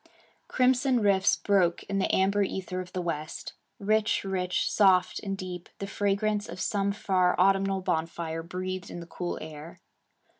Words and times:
Crimson 0.47 0.99
rifts 0.99 1.35
broke 1.35 1.83
in 1.83 1.99
the 1.99 2.11
amber 2.11 2.41
ether 2.41 2.79
of 2.81 2.91
the 2.91 3.03
west. 3.03 3.53
Rich, 3.77 4.23
rich, 4.23 4.67
soft, 4.67 5.19
and 5.19 5.37
deep, 5.37 5.69
the 5.77 5.85
fragrance 5.85 6.49
of 6.49 6.59
some 6.59 6.91
far 6.91 7.39
autumnal 7.39 7.81
bonfire 7.81 8.41
breathed 8.41 8.89
in 8.89 8.99
the 8.99 9.05
cool 9.05 9.37
air. 9.39 9.79